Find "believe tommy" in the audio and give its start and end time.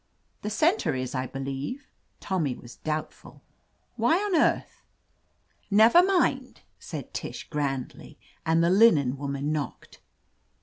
1.27-2.55